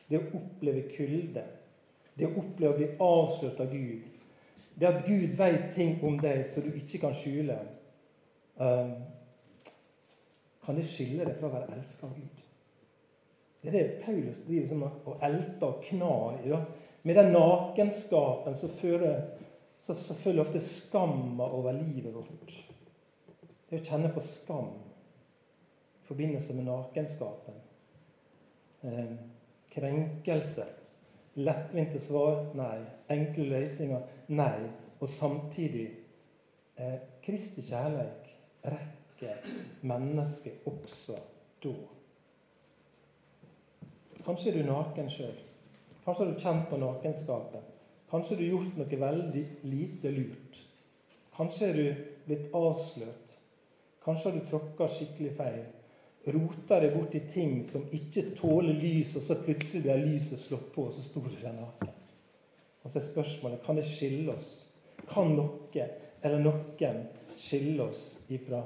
[0.10, 1.44] det å oppleve kulde,
[2.16, 4.08] det å oppleve å bli avslørt av Gud,
[4.76, 7.58] det at Gud vet ting om deg som du ikke kan skjule
[8.60, 8.96] um,
[10.66, 12.42] Kan det skille deg fra å være elsket av Gud?
[13.62, 16.50] Det er det Paulus driver som å elte og knar i.
[16.52, 16.62] da.
[17.06, 19.22] Med den nakenskapen så føler,
[19.82, 22.54] så, så føler ofte skamma over livet vårt.
[23.70, 27.62] Det å kjenne på skam i forbindelse med nakenskapen.
[28.86, 29.14] Eh,
[29.74, 30.66] krenkelse.
[31.42, 32.80] Lettvinte svar nei.
[33.14, 34.06] Enkle løsninger
[34.38, 34.70] nei.
[35.02, 35.88] Og samtidig
[36.78, 38.30] eh, Kristi kjærleik
[38.66, 39.42] rekker
[39.88, 41.18] mennesket også
[41.64, 41.76] da.
[44.26, 45.38] Kanskje er du naken sjøl.
[46.06, 47.72] Kanskje har du kjent på nakenskapet.
[48.10, 50.62] Kanskje har du gjort noe veldig lite lurt.
[51.38, 53.38] Kanskje er du blitt avslørt.
[54.06, 55.66] Kanskje har du tråkka skikkelig feil
[56.34, 60.72] rota deg bort i ting som ikke tåler lys, og så plutselig blir lyset slått
[60.74, 61.92] på, og så står du der naken.
[62.84, 64.50] Og så er spørsmålet kan det skille oss.
[65.10, 65.88] Kan noe
[66.26, 67.04] eller noen
[67.38, 68.64] skille oss ifra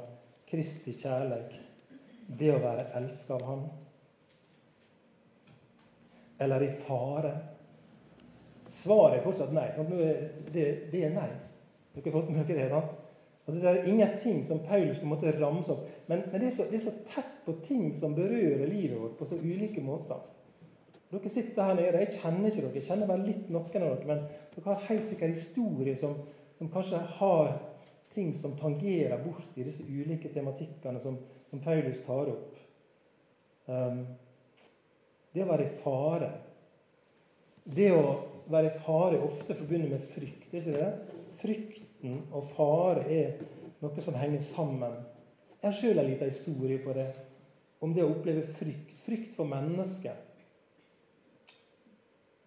[0.50, 1.54] Kristi kjærleik,
[2.40, 3.68] det å være elska av Han?
[6.42, 7.34] Eller i fare?
[8.70, 9.68] Svaret er fortsatt nei.
[10.54, 11.30] Det, det, er nei.
[11.96, 12.74] Dere har fått med dere det?
[12.74, 12.98] sant?
[13.50, 15.88] Altså, det er ingenting som Paulus på en måte ramser opp.
[16.06, 19.18] Men, men det, er så, det, er så, tett på ting som berører livet vårt
[19.18, 20.22] på så ulike måter.
[21.10, 22.04] Dere sitter her nede.
[22.04, 22.76] Jeg kjenner ikke dere.
[22.78, 24.06] Jeg kjenner bare litt noen av dere.
[24.06, 24.22] Men
[24.54, 26.14] dere har helt sikkert historier som,
[26.60, 27.52] som kanskje har
[28.14, 31.18] ting som tangerer bort i disse ulike tematikkene som,
[31.50, 32.58] som Paulus tar opp.
[33.70, 34.04] Um,
[35.34, 36.30] det å være i fare
[37.70, 38.06] Det å
[38.50, 40.48] være i fare er ofte forbundet med frykt.
[40.50, 41.18] er ikke det?
[41.40, 43.38] frykten og fare er
[43.80, 44.98] noe som henger sammen.
[45.60, 47.12] Jeg har sjøl en liten historie på det.
[47.80, 48.98] om det å oppleve frykt.
[49.06, 50.18] Frykt for mennesket.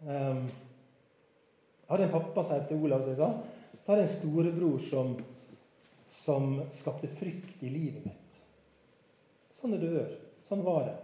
[0.04, 0.50] Um,
[1.88, 3.06] hadde en pappa som het Olav.
[3.06, 3.30] Så
[3.86, 5.14] hadde jeg en storebror som,
[6.04, 8.38] som skapte frykt i livet mitt.
[9.54, 10.12] Sånn er det dør.
[10.42, 10.96] Sånn var det.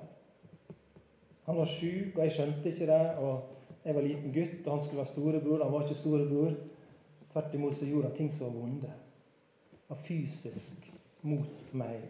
[1.47, 3.05] Han var sjuk, og jeg skjønte ikke det.
[3.23, 5.63] og Jeg var liten gutt, og han skulle være storebror.
[5.65, 6.57] Han var ikke storebror.
[7.33, 8.91] Tvert imot så gjorde han ting som var vonde.
[9.87, 10.91] Han var fysisk
[11.23, 12.03] mot meg.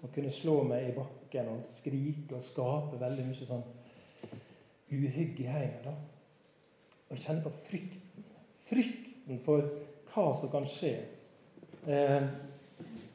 [0.00, 3.64] Han kunne slå meg i bakken og skrike og skape veldig mye sånn
[4.90, 5.86] uhygge i hjemmet.
[5.86, 5.94] da.
[7.10, 8.28] Og kjenne på frykten.
[8.66, 9.64] Frykten for
[10.10, 10.94] hva som kan skje.
[11.88, 12.26] Eh,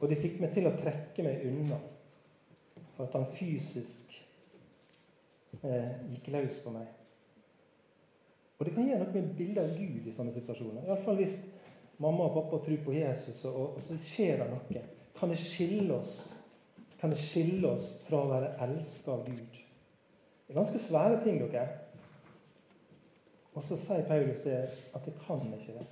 [0.00, 1.78] og det fikk meg til å trekke meg unna
[2.96, 4.14] for at han fysisk
[5.62, 6.88] eh, gikk løs på meg.
[8.56, 10.86] Og det kan gjøre noe med bildet av Gud i sånne situasjoner.
[10.86, 11.38] Iallfall hvis
[12.00, 14.84] mamma og pappa tror på Jesus, og, og så skjer det noe.
[15.16, 16.16] Kan det skille oss
[17.00, 19.58] kan det skille oss fra å være elska av Gud?
[20.46, 21.66] Det er ganske svære ting, dere.
[23.56, 24.56] Og så sier Paulus det
[24.94, 25.86] at det kan ikke det.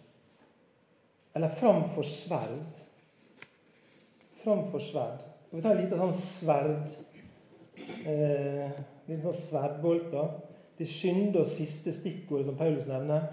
[1.34, 2.80] Eller framfor sverd.
[4.44, 5.24] Framfor sverd.
[5.50, 6.94] Vi ta en liten sånn sverd.
[8.06, 10.10] Eh, litt sånn sverdbolt.
[10.12, 10.28] da.
[10.78, 13.28] Det skynde og siste stikkordet som Paulus nevner.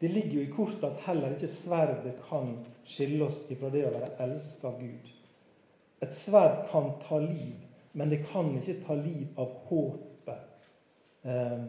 [0.00, 3.92] Det ligger jo i kortet at heller ikke sverdet kan skille oss ifra det å
[3.94, 5.12] være elska av Gud.
[6.02, 7.60] Et sverd kan ta liv,
[7.92, 11.62] men det kan ikke ta liv av håpet eh,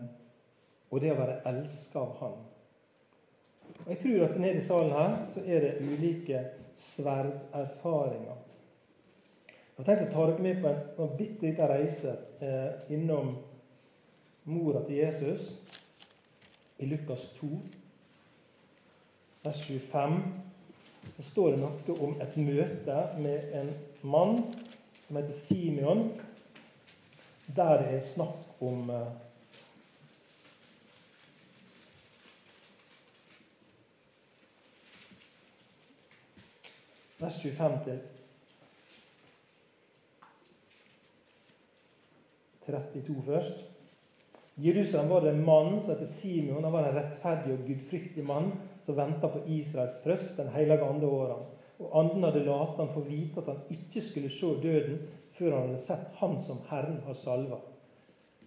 [0.90, 2.42] og det å være elska av Han.
[3.86, 8.38] Og Jeg tror at nede i salen her så er det ulike sverderfaringer.
[9.48, 12.13] Jeg har tenkt å ta dere med på en, en bitte liten reise
[12.46, 13.34] eh, innom
[14.46, 15.48] mora til Jesus
[16.80, 17.50] i Lukas 2,
[19.43, 20.17] vers 25.
[21.17, 23.74] Så står det noe om et møte med en
[24.08, 24.39] mann
[25.04, 26.06] som heter Simeon,
[27.48, 29.10] der det er snakk om eh,
[37.24, 38.00] Vers 25 til
[42.66, 43.64] 32 først.
[44.56, 46.64] I Jerusalem var det en mann som het Simeon.
[46.64, 48.52] Han var en rettferdig og gudfryktig mann
[48.84, 51.48] som venta på Israels trøst den hellige ande årene.
[51.80, 55.00] Og anden hadde latt han få vite at han ikke skulle se døden
[55.34, 57.64] før han hadde sett Han som Herren har salva.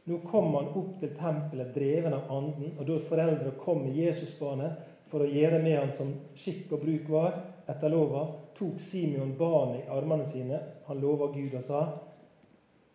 [0.07, 4.85] Nå kom han opp til tempelet dreven av anden, og da foreldre kom med Jesusbarnet
[5.11, 8.27] for å gjøre med han som skikk og bruk var, etter lova,
[8.59, 10.61] tok Simeon barnet i armene sine.
[10.87, 11.83] Han lova Gud og sa,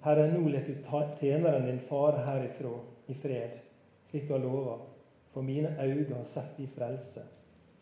[0.02, 0.88] Herre, nå let du
[1.20, 2.72] tjeneren din fare herifra
[3.12, 3.60] i fred,
[4.08, 4.80] slik du har lova,
[5.34, 7.22] for mine øyne har sett din frelse,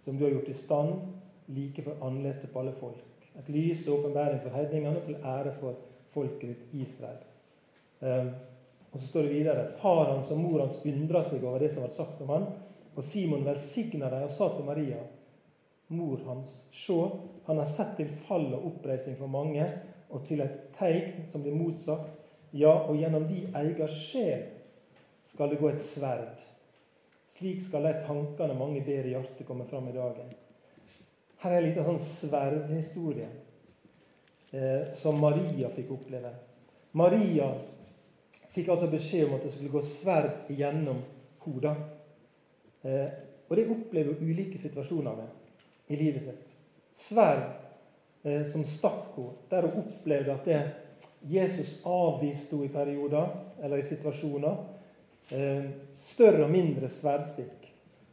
[0.04, 0.94] som du har gjort i stand
[1.56, 3.06] like for andletet på alle folk.
[3.40, 5.78] Et lys til åpenbaring for hedningene til ære for
[6.12, 7.22] folket ditt Israel.
[8.00, 8.34] Um,
[8.92, 11.86] og så står det videre Far hans og mor hans undra seg over det som
[11.86, 12.50] var sagt om han,
[12.96, 15.00] og Simon velsigna dem og sa til Maria,
[15.90, 16.98] mor hans, se,
[17.46, 19.66] han har sett til fall og oppreising for mange,
[20.10, 22.16] og til et tegn som blir motsagt.
[22.54, 24.48] Ja, og gjennom de eier sjel
[25.26, 26.42] skal det gå et sverd.
[27.30, 30.32] Slik skal de tankene mange ber i hjertet, komme fram i dagen.
[31.44, 33.28] Her er en liten sånn sverdhistorie
[34.52, 36.34] eh, som Maria fikk oppleve.
[36.98, 37.52] Maria
[38.50, 41.04] fikk altså beskjed om at det skulle gå sverd igjennom
[41.46, 41.76] hodet.
[42.82, 43.06] Eh,
[43.46, 45.38] og det opplever hun ulike situasjoner med
[45.90, 46.52] i livet sitt.
[46.94, 47.58] Sverd
[48.24, 50.60] eh, som stakk henne, der hun opplevde at det
[51.30, 54.62] Jesus avviste henne i perioder eller i situasjoner.
[55.30, 57.68] Eh, større og mindre sverdstikk.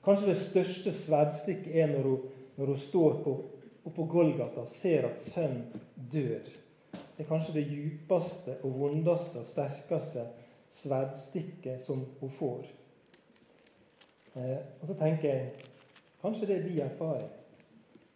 [0.05, 3.45] Kanskje det største sverdstikket er når hun når hun står på,
[3.85, 6.45] oppå Golgata og ser at sønnen dør.
[6.91, 10.25] Det er kanskje det djupeste og vondeste og sterkeste
[10.73, 12.67] sverdstikket som hun får.
[14.37, 15.53] Eh, og så tenker jeg
[16.23, 17.29] kanskje det er din erfaring.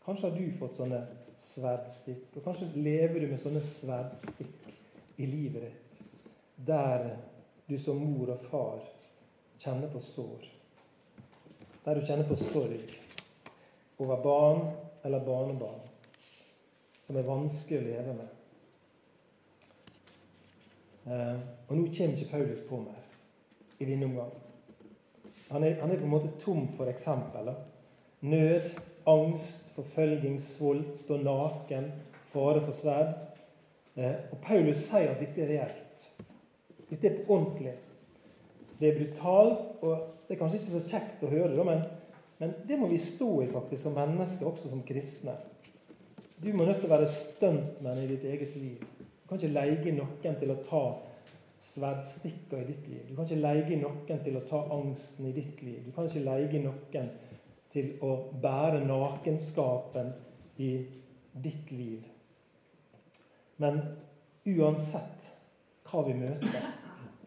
[0.04, 1.00] Kanskje har du fått sånne
[1.40, 2.30] sverdstikk.
[2.36, 6.00] Og kanskje lever du med sånne sverdstikk i livet ditt,
[6.66, 7.10] der
[7.68, 8.80] du som mor og far
[9.60, 10.48] kjenner på sår.
[11.84, 12.96] Der du kjenner på sorg
[14.00, 14.66] over barn
[15.04, 15.86] eller barnebarn
[17.00, 18.36] som er vanskelig å leve med.
[21.10, 23.00] Eh, og nå kommer ikke Paulus på mer
[23.80, 24.30] i denne omgang.
[25.50, 27.50] Han er, han er, på en måte tom for eksempler.
[28.20, 28.70] Nød,
[29.10, 31.90] angst, forfølging, svolt, stå naken,
[32.32, 33.14] fare for sverd.
[33.98, 36.10] Eh, og Paulus sier at dette er reelt.
[36.90, 37.76] Dette er på ordentlig.
[38.80, 41.82] Det er brutalt, og det er kanskje ikke så kjekt å høre, men
[42.40, 45.34] men det må vi stå i faktisk som mennesker, også som kristne.
[46.40, 48.80] Du må nødt til å være stuntmenn i ditt eget liv.
[48.80, 50.84] Du kan ikke leie noen til å ta
[51.60, 53.02] sverdstikker i ditt liv.
[53.10, 55.82] Du kan ikke leie noen til å ta angsten i ditt liv.
[55.84, 57.12] Du kan ikke leie noen
[57.70, 60.12] til å bære nakenskapen
[60.60, 60.70] i
[61.32, 62.04] ditt liv.
[63.62, 63.80] Men
[64.48, 65.30] uansett
[65.86, 66.68] hva vi møter,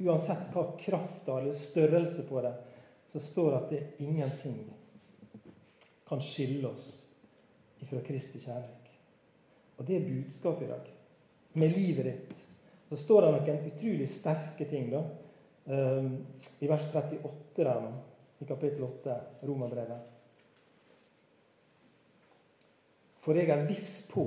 [0.03, 2.53] uansett hva krafta eller størrelse på det,
[3.07, 4.63] så står det at det er ingenting
[6.07, 6.87] kan skille oss
[7.79, 8.89] ifra Kristi kjærlighet.
[9.77, 10.89] Og det er budskapet i dag.
[11.53, 12.41] Med livet ditt
[12.89, 15.01] så står det noen utrolig sterke ting da,
[15.65, 16.09] um,
[16.59, 17.93] i vers 38 der nå,
[18.43, 19.15] i kapittel 8,
[19.47, 20.12] Romerbrevet.
[23.23, 24.25] For jeg er viss på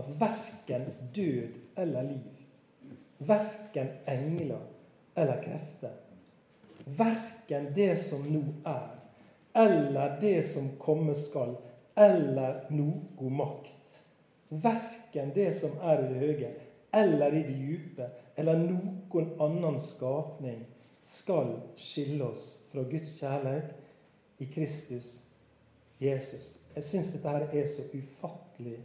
[0.00, 0.84] at verken
[1.16, 2.42] død eller liv,
[3.18, 4.60] verken engler
[5.16, 5.94] eller krefter,
[6.84, 8.90] verken det som nå er,
[9.56, 11.54] eller det som komme skal,
[11.96, 13.98] eller noe makt,
[14.52, 16.52] verken det som er i det høye,
[16.92, 20.64] eller i det dype, eller noen annen skapning,
[21.02, 25.22] skal skille oss fra Guds kjærlighet i Kristus
[26.02, 26.58] Jesus.
[26.74, 28.78] Jeg syns dette her er så ufattelig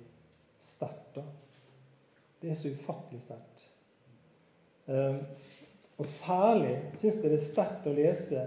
[0.58, 1.16] sterkt.
[1.16, 1.24] da.
[2.42, 3.68] Det er så ufattelig sterkt.
[4.88, 5.20] Ehm,
[5.98, 8.44] og særlig syns jeg det er sterkt å lese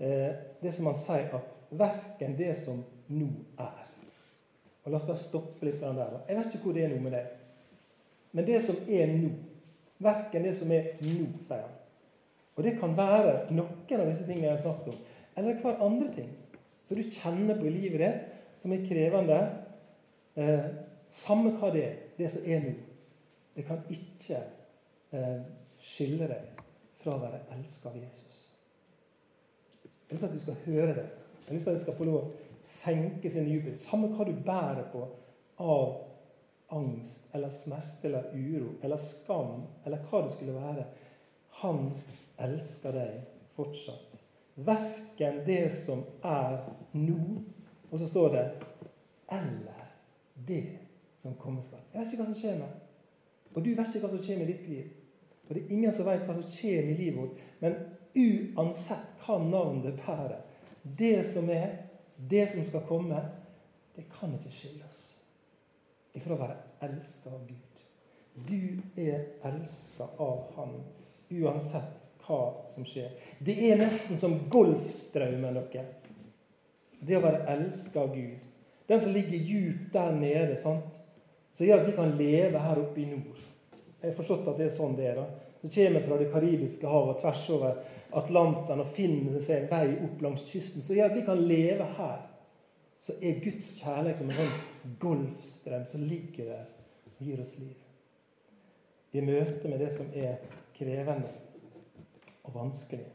[0.00, 0.30] eh,
[0.62, 3.86] det som han sier, at verken det som nå er
[4.80, 6.14] Og La oss bare stoppe litt den der.
[6.28, 7.24] Jeg vet ikke hvor det er nå med det.
[8.32, 9.28] Men det som er nå.
[10.00, 11.74] Verken det som er nå, sier han.
[12.56, 15.02] Og det kan være noen av disse tingene jeg har snakket om,
[15.36, 16.30] eller hver andre ting
[16.90, 19.36] som du kjenner på livet ditt, som er krevende.
[20.34, 20.64] Eh,
[21.06, 22.72] samme hva det er, det som er nå.
[23.54, 24.40] Det kan ikke
[25.14, 25.36] eh,
[25.78, 26.64] skille deg
[26.98, 28.40] fra å være elska av Jesus.
[29.84, 31.06] Jeg har lyst til at du skal høre det.
[31.06, 33.78] Jeg har lyst til at det skal få lov å senke sin jubel.
[33.78, 35.06] Samme hva du bærer på
[35.62, 40.90] av angst eller smerte eller uro eller skam eller hva det skulle være.
[41.62, 41.92] Han
[42.50, 44.09] elsker deg fortsatt.
[44.66, 46.58] Verken det som er
[46.92, 47.20] nå,
[47.90, 48.44] og så står det
[49.30, 49.86] eller
[50.34, 50.64] det
[51.22, 51.82] som kommer skal.
[51.92, 52.80] Jeg vet ikke hva som skjer med.
[53.54, 54.90] Og du vet ikke hva som skjer med ditt liv.
[55.48, 57.40] Og det er ingen som vet hva som skjer med livet vårt.
[57.62, 57.78] Men
[58.20, 60.42] uansett hva navn det bærer,
[60.82, 61.74] det som er,
[62.16, 63.20] det som skal komme,
[63.96, 65.02] det kan ikke skille oss
[66.16, 67.82] ifra å være elska av Gud.
[68.46, 70.78] Du er elska av Han
[71.30, 73.10] uansett hva som skjer.
[73.38, 75.84] Det er nesten som Golfstraumen dere.
[77.00, 78.48] Det å være elska av Gud.
[78.90, 81.00] Den som ligger djupt der nede, sant?
[81.52, 83.38] som gjør at vi kan leve her oppe i nord.
[84.00, 85.18] Jeg har forstått at det er sånn det er.
[85.18, 85.26] da.
[85.60, 87.80] Så kommer fra det karibiske havet tvers over
[88.16, 90.84] Atlanteren og finner seg en vei opp langs kysten.
[90.84, 92.22] Som gjør at vi kan leve her.
[93.00, 96.66] Så er Guds kjærlighet som en sånn golfstrøm som ligger der
[97.10, 97.76] og gir oss liv.
[99.12, 100.38] I møte med det som er
[100.76, 101.32] krevende
[102.42, 103.06] og vanskelig.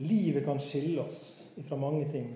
[0.00, 1.20] Livet kan skille oss
[1.68, 2.30] fra mange ting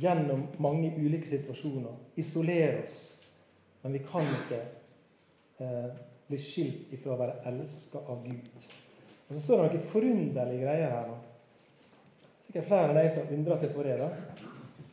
[0.00, 1.94] gjennom mange ulike situasjoner.
[2.20, 2.98] Isolere oss.
[3.82, 4.58] Men vi kan ikke
[5.58, 5.94] eh,
[6.26, 8.66] bli skilt ifra å være elska av Gud.
[9.28, 11.08] Og Så står det noen forunderlige greier her.
[11.08, 11.16] nå.
[12.46, 13.96] Sikkert flere enn de som undrer seg på det.
[14.02, 14.10] da.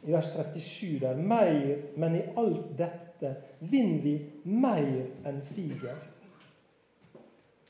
[0.04, 6.00] I vers 37 der mer, Men i alt dette vinner vi mer enn siger.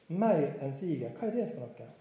[0.08, 1.10] Mer enn siger.
[1.18, 1.92] Hva er det for noe?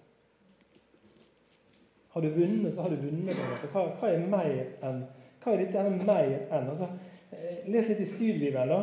[2.12, 3.38] Har du vunnet, så har du vunnet.
[3.72, 4.50] Hva, hva er mer
[4.84, 5.04] enn
[5.42, 6.68] Hva er dette mer enn?
[6.70, 6.86] Altså,
[7.32, 8.82] eh, les litt i Studiebibelen, da.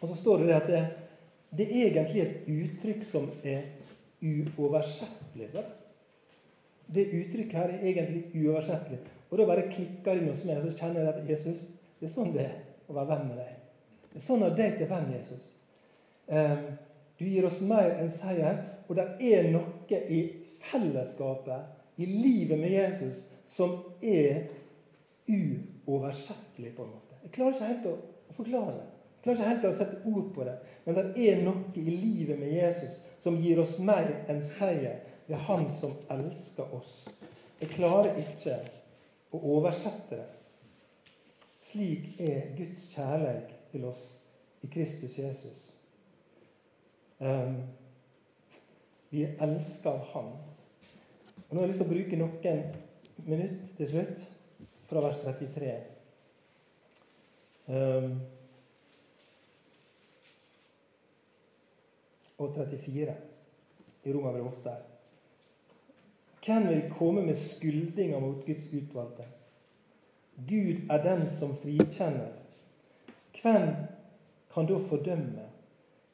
[0.00, 0.84] Og så står det at det,
[1.58, 3.66] det er egentlig et uttrykk som er
[4.22, 5.50] uoversettelig.
[5.52, 5.64] Så.
[6.86, 9.02] Det uttrykket her er egentlig uoversettelig.
[9.30, 11.66] Og da bare klikker det inn hos meg, så kjenner jeg at Jesus,
[11.98, 13.54] det er sånn det er å være venn med deg.
[14.12, 15.52] Det er sånn at deg til venn, Jesus.
[16.30, 16.66] Um,
[17.18, 20.20] du gir oss mer enn seier, og det er noe i
[20.62, 24.46] fellesskapet i livet med Jesus som er
[25.26, 27.18] uoversettelig, på en måte.
[27.22, 27.96] Jeg klarer ikke helt å,
[28.36, 28.86] forklare det.
[29.16, 30.56] Jeg klarer ikke helt å sette ord på det.
[30.84, 35.00] Men det er noe i livet med Jesus som gir oss mer enn seier.
[35.26, 37.08] Det er Han som elsker oss.
[37.60, 38.58] Jeg klarer ikke
[39.34, 40.28] å oversette det.
[41.66, 44.04] Slik er Guds kjærlighet til oss
[44.62, 45.64] i Kristus Jesus.
[47.18, 47.64] Um,
[49.10, 50.30] vi elsker Han.
[51.48, 52.64] Og Nå har jeg lyst til å bruke noen
[53.26, 54.24] minutter til slutt
[54.88, 55.76] fra vers 33.
[57.66, 58.18] Um,
[62.38, 63.14] og 34
[64.06, 64.74] i Romerbrevet 8.
[66.46, 69.26] Hvem vil komme med skyldninger mot Guds utvalgte?
[70.48, 72.34] Gud er den som frikjenner.
[73.40, 73.70] Hvem
[74.54, 75.48] kan da fordømme?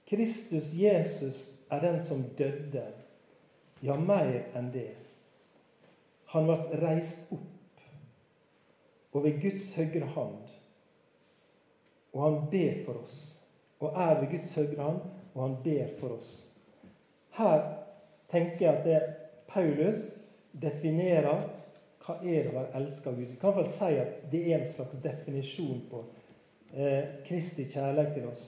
[0.09, 2.85] Kristus Jesus er den som døde,
[3.83, 4.91] ja, mer enn det.
[6.33, 7.83] Han ble reist opp,
[9.13, 10.53] og ved Guds høyre hand.
[12.13, 13.19] Og han ber for oss,
[13.81, 15.03] og er ved Guds høyre hand,
[15.35, 16.33] og han ber for oss.
[17.37, 17.61] Her
[18.33, 19.01] tenker jeg at det
[19.49, 20.09] Paulus
[20.53, 21.45] definerer
[22.03, 23.29] hva er det å være elsket av Gud.
[23.31, 26.01] Vi kan i hvert fall si at det er en slags definisjon på
[26.75, 28.47] eh, Kristi kjærlighet til oss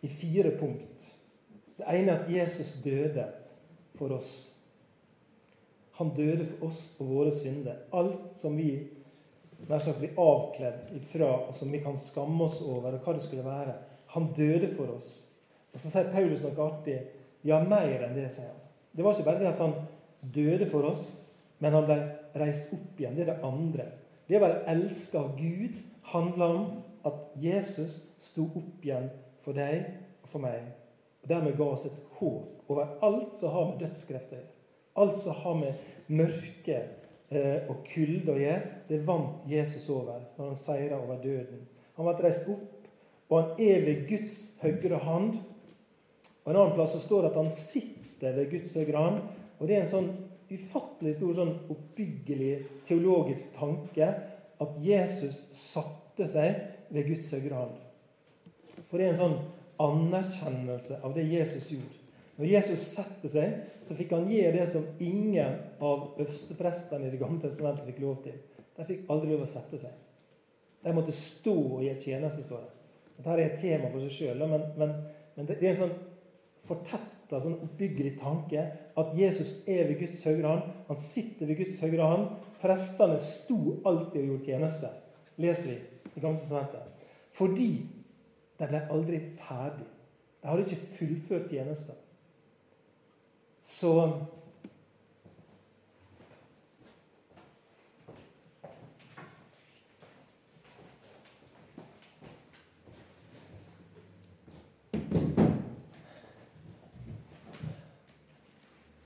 [0.00, 1.10] i fire punkt.
[1.76, 3.26] Det ene er at Jesus døde
[3.98, 4.59] for oss.
[6.00, 7.82] Han døde for oss og våre synder.
[7.92, 8.70] Alt som vi
[9.68, 13.24] nær sagt blir avkledd ifra, og som vi kan skamme oss over, og hva det
[13.26, 13.74] skulle være.
[14.14, 15.10] Han døde for oss.
[15.74, 16.96] Og Så sier Paulus noe artig.
[17.44, 18.62] Ja, mer enn det, sier han.
[18.96, 19.76] Det var ikke bare det at han
[20.34, 21.10] døde for oss,
[21.60, 21.98] men han ble
[22.40, 23.18] reist opp igjen.
[23.18, 23.86] Det er det andre.
[24.24, 25.76] Det å være elska av Gud
[26.14, 26.70] handler om
[27.06, 29.10] at Jesus sto opp igjen
[29.44, 29.84] for deg
[30.22, 30.64] og for meg.
[31.20, 34.56] Og Dermed ga oss et håp over alt som har med dødskrefter å gjøre.
[34.98, 35.74] Alt som har med
[36.10, 36.78] mørke
[37.30, 41.62] eh, og kulde å gjøre, det vant Jesus over når han seira over døden.
[41.96, 42.88] Han ble reist opp,
[43.30, 45.38] og han er ved Guds høyre hand.
[46.42, 49.22] Og En annen plass så står det at han sitter ved Guds høyre hand.
[49.60, 50.10] og Det er en sånn
[50.50, 52.54] ufattelig stor sånn oppbyggelig
[52.88, 54.08] teologisk tanke
[54.60, 56.58] at Jesus satte seg
[56.90, 57.78] ved Guds høyre hand.
[58.88, 59.38] For det er en sånn
[59.80, 61.99] anerkjennelse av det Jesus gjorde.
[62.40, 67.20] Når Jesus setter seg, så fikk han gjøre det som ingen av øversteprestene i Det
[67.20, 68.38] gamle testamentet fikk lov til.
[68.78, 69.92] De fikk aldri lov å sette seg.
[70.80, 72.72] De måtte stå og gjøre tjeneste, står det.
[73.18, 74.96] Dette er et tema for seg sjøl, men, men,
[75.36, 75.94] men, det er en sånn
[76.64, 78.64] fortetta, sånn oppbyggelig tanke
[79.02, 80.74] at Jesus er ved Guds høyre hånd.
[80.88, 82.28] Han sitter ved Guds høyre hånd.
[82.64, 84.96] Prestene sto alltid og gjorde tjeneste,
[85.44, 85.80] leser vi
[86.16, 87.08] i Gamle testamentet.
[87.36, 87.72] Fordi
[88.56, 89.90] de ble aldri ferdig.
[90.40, 92.06] De hadde ikke fullført tjenesten.
[93.62, 94.26] Så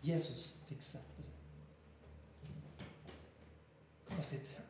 [0.05, 1.32] Jesus fikk sette seg.
[4.05, 4.44] Kom og sitt.
[4.44, 4.64] sitte?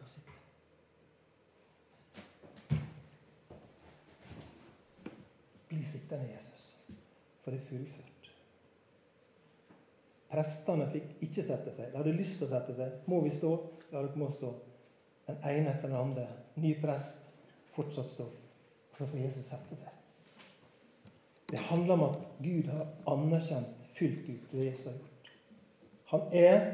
[0.00, 0.30] og sitte.
[5.68, 6.53] Bli sittende, Jesus,
[7.44, 8.30] for det er fullført.
[10.34, 11.90] Prestene fikk ikke sette seg.
[11.92, 12.94] De hadde lyst til å sette seg.
[13.10, 13.52] Må vi stå?
[13.90, 14.50] Ja, dere må stå.
[15.28, 16.24] Den ene etter den andre.
[16.58, 17.28] Ny prest.
[17.74, 18.26] Fortsatt stå.
[18.94, 19.92] Så får Jesus sette seg.
[21.50, 25.30] Det handler om at Gud har anerkjent fullt ut det Jesus har gjort.
[26.10, 26.64] Han er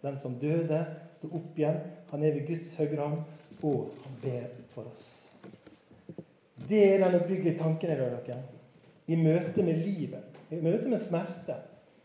[0.00, 0.78] den som døde,
[1.16, 1.80] sto opp igjen.
[2.12, 3.20] Han er ved Guds høyre hånd,
[3.66, 5.10] og han ber for oss.
[6.70, 8.40] Det er den oppbyggelige tanken i dere.
[9.10, 11.56] I møte med livet, i møte med smerte,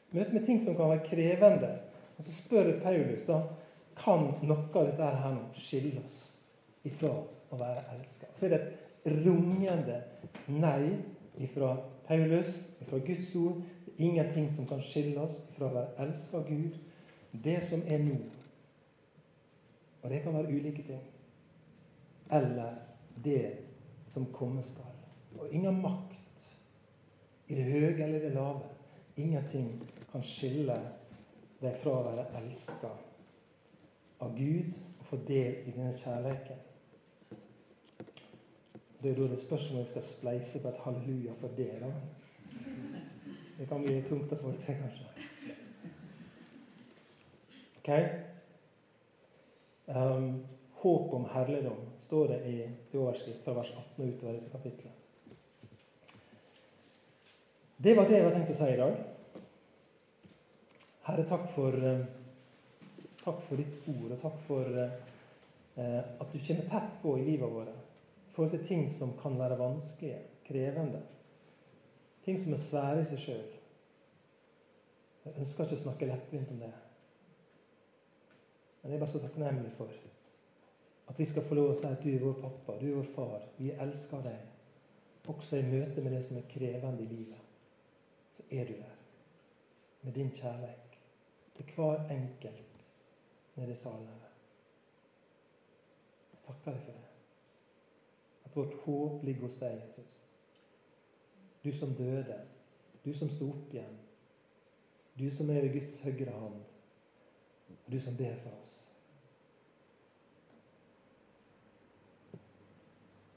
[0.09, 1.71] i møte med ting som kan være krevende.
[2.17, 3.41] Og Så spør Paulus da,
[3.95, 6.19] kan noe av dette her nå skille oss
[6.87, 7.11] ifra
[7.51, 8.29] å være elska.
[8.35, 10.01] Så er det et rungende
[10.51, 10.95] nei
[11.43, 11.75] ifra
[12.07, 13.61] Paulus, ifra Guds ord.
[13.85, 16.79] Det er ingenting som kan skille oss ifra å være elska av Gud.
[17.31, 18.17] Det som er nå.
[20.03, 21.01] Og det kan være ulike ting.
[22.31, 22.75] Eller
[23.23, 23.57] det
[24.11, 24.91] som komme skal.
[25.39, 26.19] Og ingen makt
[27.47, 28.61] i det høye eller det lave.
[29.17, 29.69] Ingenting
[30.11, 30.77] kan skille
[31.61, 32.91] deg fra å være elska
[34.25, 36.61] av Gud og få del i denne kjærligheten.
[39.01, 41.71] Det er da det spørs om vi skal spleise på et halleluja for det.
[41.81, 41.91] da.
[43.57, 45.05] Det kan bli tungt å få til, kanskje.
[47.79, 47.91] Ok?
[49.85, 50.31] Um,
[50.81, 52.55] håp om herligdom, står det i
[52.97, 55.04] overskrift fra vers 18 og utover dette kapitlet.
[57.77, 58.93] Det var det jeg var tenkt å si i dag.
[61.05, 62.05] Herre, takk for, eh,
[63.23, 64.93] takk for ditt ord, og takk for eh,
[65.75, 69.59] at du kommer tett på i livet vårt i forhold til ting som kan være
[69.59, 71.01] vanskelige, krevende.
[72.23, 73.45] Ting som er svære i seg sjøl.
[75.25, 76.73] Jeg ønsker ikke å snakke lettvint om det.
[78.81, 79.91] Men jeg er bare så takknemlig for
[81.09, 83.09] at vi skal få lov å si at du er vår pappa, du er vår
[83.15, 83.41] far.
[83.59, 84.51] Vi elsker deg.
[85.27, 87.44] Også i møte med det som er krevende i livet.
[88.35, 88.95] Så er du der
[90.01, 90.97] med din kjærlighet
[91.55, 92.89] til hver enkelt
[93.55, 94.31] nede i salen her.
[96.31, 97.05] Jeg takker deg for det.
[98.45, 100.17] At vårt håp ligger hos deg, Jesus.
[101.63, 102.41] Du som døde.
[103.05, 103.95] Du som sto opp igjen.
[105.19, 106.59] Du som er ved Guds høyre hand.
[107.85, 108.75] Og du som ber for oss.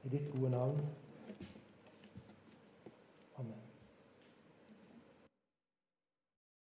[0.09, 0.81] i ditt gode navn.